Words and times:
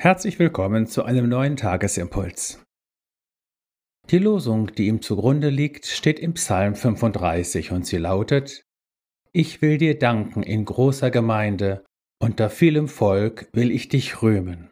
Herzlich 0.00 0.38
willkommen 0.38 0.86
zu 0.86 1.02
einem 1.02 1.28
neuen 1.28 1.56
Tagesimpuls. 1.56 2.64
Die 4.10 4.18
Losung, 4.18 4.72
die 4.72 4.86
ihm 4.86 5.02
zugrunde 5.02 5.48
liegt, 5.48 5.86
steht 5.86 6.20
im 6.20 6.34
Psalm 6.34 6.76
35 6.76 7.72
und 7.72 7.84
sie 7.84 7.96
lautet 7.96 8.62
Ich 9.32 9.60
will 9.60 9.76
dir 9.76 9.98
danken 9.98 10.44
in 10.44 10.64
großer 10.64 11.10
Gemeinde, 11.10 11.84
unter 12.20 12.48
vielem 12.48 12.86
Volk 12.86 13.48
will 13.52 13.72
ich 13.72 13.88
dich 13.88 14.22
rühmen. 14.22 14.70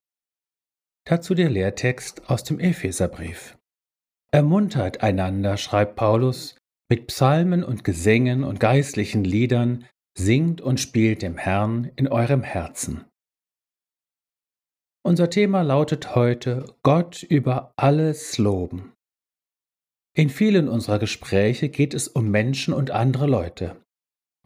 Dazu 1.08 1.34
der 1.34 1.50
Lehrtext 1.50 2.30
aus 2.30 2.44
dem 2.44 2.60
Epheserbrief. 2.60 3.58
Ermuntert 4.30 5.02
einander, 5.02 5.56
schreibt 5.56 5.96
Paulus, 5.96 6.56
mit 6.88 7.08
Psalmen 7.08 7.64
und 7.64 7.82
Gesängen 7.82 8.44
und 8.44 8.60
geistlichen 8.60 9.24
Liedern, 9.24 9.86
singt 10.16 10.60
und 10.60 10.78
spielt 10.78 11.22
dem 11.22 11.36
Herrn 11.36 11.90
in 11.96 12.06
eurem 12.06 12.44
Herzen. 12.44 13.06
Unser 15.06 15.30
Thema 15.30 15.62
lautet 15.62 16.16
heute 16.16 16.64
Gott 16.82 17.22
über 17.22 17.72
alles 17.76 18.38
loben. 18.38 18.92
In 20.16 20.28
vielen 20.28 20.68
unserer 20.68 20.98
Gespräche 20.98 21.68
geht 21.68 21.94
es 21.94 22.08
um 22.08 22.28
Menschen 22.32 22.74
und 22.74 22.90
andere 22.90 23.28
Leute. 23.28 23.76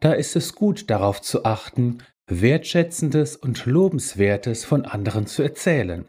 Da 0.00 0.12
ist 0.12 0.36
es 0.36 0.54
gut 0.54 0.90
darauf 0.90 1.22
zu 1.22 1.46
achten, 1.46 2.02
Wertschätzendes 2.26 3.36
und 3.36 3.64
Lobenswertes 3.64 4.66
von 4.66 4.84
anderen 4.84 5.26
zu 5.26 5.42
erzählen. 5.42 6.04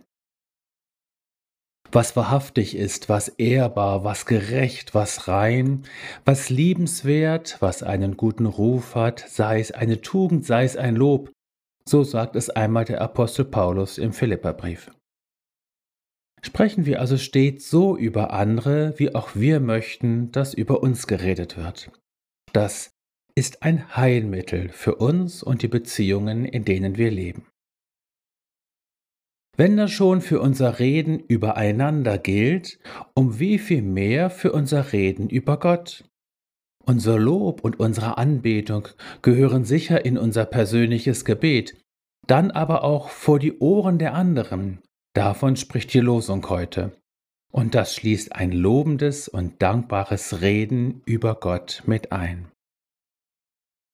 Was 1.89 2.17
wahrhaftig 2.17 2.75
ist, 2.75 3.07
was 3.07 3.29
ehrbar, 3.29 4.03
was 4.03 4.25
gerecht, 4.25 4.93
was 4.93 5.29
rein, 5.29 5.83
was 6.25 6.49
liebenswert, 6.49 7.55
was 7.61 7.83
einen 7.83 8.17
guten 8.17 8.47
Ruf 8.47 8.95
hat, 8.95 9.23
sei 9.29 9.61
es 9.61 9.71
eine 9.71 10.01
Tugend, 10.01 10.45
sei 10.45 10.65
es 10.65 10.75
ein 10.75 10.97
Lob, 10.97 11.31
so 11.85 12.03
sagt 12.03 12.35
es 12.35 12.49
einmal 12.49 12.85
der 12.85 13.01
Apostel 13.01 13.45
Paulus 13.45 13.97
im 13.97 14.13
Philipperbrief. 14.13 14.91
Sprechen 16.43 16.85
wir 16.85 16.99
also 16.99 17.17
stets 17.17 17.69
so 17.69 17.95
über 17.95 18.33
andere, 18.33 18.97
wie 18.97 19.13
auch 19.13 19.35
wir 19.35 19.59
möchten, 19.59 20.31
dass 20.31 20.53
über 20.53 20.81
uns 20.81 21.05
geredet 21.05 21.55
wird. 21.57 21.91
Das 22.51 22.91
ist 23.35 23.63
ein 23.63 23.95
Heilmittel 23.95 24.69
für 24.69 24.95
uns 24.95 25.43
und 25.43 25.61
die 25.61 25.67
Beziehungen, 25.67 26.45
in 26.45 26.65
denen 26.65 26.97
wir 26.97 27.11
leben. 27.11 27.47
Wenn 29.55 29.77
das 29.77 29.91
schon 29.91 30.21
für 30.21 30.41
unser 30.41 30.79
Reden 30.79 31.19
übereinander 31.19 32.17
gilt, 32.17 32.79
um 33.13 33.39
wie 33.39 33.59
viel 33.59 33.81
mehr 33.81 34.29
für 34.29 34.51
unser 34.51 34.93
Reden 34.93 35.29
über 35.29 35.59
Gott? 35.59 36.03
Unser 36.85 37.19
Lob 37.19 37.63
und 37.63 37.79
unsere 37.79 38.17
Anbetung 38.17 38.87
gehören 39.21 39.65
sicher 39.65 40.03
in 40.03 40.17
unser 40.17 40.45
persönliches 40.45 41.25
Gebet, 41.25 41.77
dann 42.27 42.51
aber 42.51 42.83
auch 42.83 43.09
vor 43.09 43.39
die 43.39 43.59
Ohren 43.59 43.99
der 43.99 44.13
anderen. 44.13 44.79
Davon 45.13 45.55
spricht 45.55 45.93
die 45.93 45.99
Losung 45.99 46.47
heute. 46.49 46.91
Und 47.51 47.75
das 47.75 47.95
schließt 47.95 48.33
ein 48.35 48.51
lobendes 48.51 49.27
und 49.27 49.61
dankbares 49.61 50.41
Reden 50.41 51.01
über 51.05 51.35
Gott 51.35 51.83
mit 51.85 52.11
ein. 52.11 52.47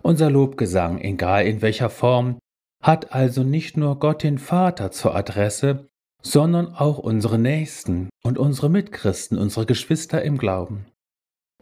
Unser 0.04 0.30
Lobgesang, 0.30 1.02
egal 1.02 1.48
in 1.48 1.62
welcher 1.62 1.90
Form, 1.90 2.38
hat 2.84 3.14
also 3.14 3.44
nicht 3.44 3.76
nur 3.76 3.98
Gott 3.98 4.22
den 4.22 4.38
Vater 4.38 4.92
zur 4.92 5.16
Adresse, 5.16 5.88
sondern 6.22 6.74
auch 6.74 7.00
unsere 7.00 7.40
Nächsten 7.40 8.10
und 8.24 8.38
unsere 8.38 8.70
Mitchristen, 8.70 9.38
unsere 9.38 9.66
Geschwister 9.66 10.22
im 10.22 10.38
Glauben. 10.38 10.86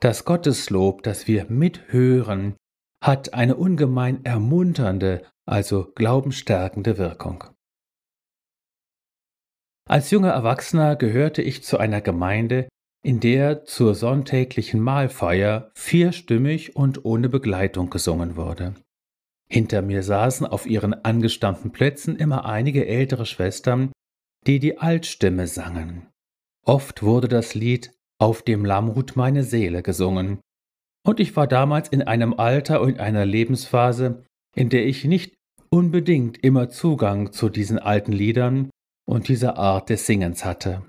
Das 0.05 0.23
Gotteslob, 0.23 1.01
das 1.01 1.25
wir 1.25 1.47
mithören, 1.49 2.55
hat 3.03 3.33
eine 3.33 3.55
ungemein 3.55 4.23
ermunternde, 4.23 5.25
also 5.47 5.91
glaubensstärkende 5.95 6.99
Wirkung. 6.99 7.45
Als 9.89 10.11
junger 10.11 10.29
Erwachsener 10.29 10.95
gehörte 10.95 11.41
ich 11.41 11.63
zu 11.63 11.79
einer 11.79 12.01
Gemeinde, 12.01 12.69
in 13.03 13.19
der 13.19 13.63
zur 13.65 13.95
sonntäglichen 13.95 14.79
Mahlfeier 14.79 15.71
vierstimmig 15.73 16.75
und 16.75 17.03
ohne 17.03 17.27
Begleitung 17.27 17.89
gesungen 17.89 18.35
wurde. 18.35 18.75
Hinter 19.49 19.81
mir 19.81 20.03
saßen 20.03 20.45
auf 20.45 20.67
ihren 20.67 20.93
angestammten 20.93 21.71
Plätzen 21.71 22.15
immer 22.15 22.45
einige 22.45 22.85
ältere 22.85 23.25
Schwestern, 23.25 23.91
die 24.45 24.59
die 24.59 24.77
Altstimme 24.77 25.47
sangen. 25.47 26.05
Oft 26.63 27.01
wurde 27.01 27.27
das 27.27 27.55
Lied 27.55 27.94
Auf 28.19 28.41
dem 28.43 28.63
Lamm 28.65 28.89
ruht 28.89 29.15
meine 29.15 29.43
Seele 29.43 29.83
gesungen, 29.83 30.39
und 31.05 31.19
ich 31.19 31.35
war 31.35 31.47
damals 31.47 31.89
in 31.89 32.01
einem 32.01 32.33
Alter 32.33 32.81
und 32.81 32.99
einer 32.99 33.25
Lebensphase, 33.25 34.23
in 34.55 34.69
der 34.69 34.85
ich 34.87 35.05
nicht 35.05 35.35
unbedingt 35.69 36.43
immer 36.43 36.69
Zugang 36.69 37.31
zu 37.31 37.49
diesen 37.49 37.77
alten 37.77 38.11
Liedern 38.11 38.69
und 39.07 39.27
dieser 39.27 39.57
Art 39.57 39.89
des 39.89 40.07
Singens 40.07 40.45
hatte. 40.45 40.83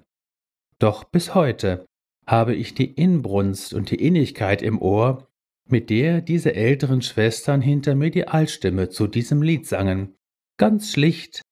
Doch 0.79 1.05
bis 1.05 1.35
heute 1.35 1.85
habe 2.27 2.55
ich 2.55 2.75
die 2.75 2.93
Inbrunst 2.93 3.75
und 3.75 3.91
die 3.91 4.03
Innigkeit 4.05 4.63
im 4.63 4.81
Ohr, 4.81 5.27
mit 5.69 5.91
der 5.91 6.21
diese 6.21 6.55
älteren 6.55 7.03
Schwestern 7.03 7.61
hinter 7.61 7.95
mir 7.95 8.11
die 8.11 8.29
Altstimme 8.29 8.89
zu 8.89 9.07
diesem 9.07 9.43
Lied 9.43 9.67
sangen, 9.67 10.15
ganz 10.59 10.93
schlicht, 10.93 11.43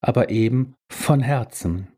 aber 0.00 0.30
eben 0.30 0.74
von 0.90 1.20
Herzen. 1.20 1.88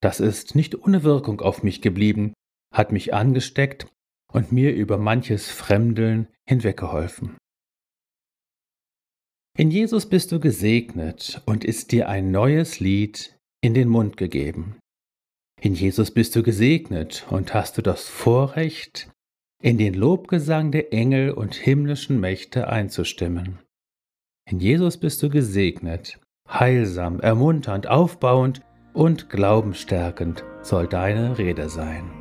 Das 0.00 0.20
ist 0.20 0.54
nicht 0.54 0.82
ohne 0.82 1.02
Wirkung 1.02 1.40
auf 1.40 1.62
mich 1.62 1.82
geblieben, 1.82 2.32
hat 2.72 2.92
mich 2.92 3.14
angesteckt 3.14 3.86
und 4.32 4.52
mir 4.52 4.74
über 4.74 4.98
manches 4.98 5.50
Fremdeln 5.50 6.28
hinweggeholfen. 6.46 7.36
In 9.56 9.70
Jesus 9.70 10.08
bist 10.08 10.32
du 10.32 10.40
gesegnet 10.40 11.42
und 11.46 11.64
ist 11.64 11.92
dir 11.92 12.08
ein 12.08 12.30
neues 12.30 12.80
Lied 12.80 13.36
in 13.60 13.74
den 13.74 13.88
Mund 13.88 14.16
gegeben. 14.16 14.76
In 15.60 15.74
Jesus 15.74 16.12
bist 16.12 16.34
du 16.34 16.42
gesegnet 16.42 17.26
und 17.28 17.52
hast 17.52 17.76
du 17.76 17.82
das 17.82 18.08
Vorrecht, 18.08 19.10
in 19.62 19.76
den 19.76 19.92
Lobgesang 19.92 20.72
der 20.72 20.94
Engel 20.94 21.32
und 21.32 21.54
himmlischen 21.54 22.18
Mächte 22.18 22.68
einzustimmen. 22.68 23.58
In 24.48 24.58
Jesus 24.58 24.96
bist 24.96 25.22
du 25.22 25.28
gesegnet, 25.28 26.18
heilsam, 26.48 27.20
ermunternd, 27.20 27.86
aufbauend 27.86 28.62
und 28.94 29.28
glaubenstärkend 29.28 30.44
soll 30.62 30.88
deine 30.88 31.36
Rede 31.36 31.68
sein. 31.68 32.19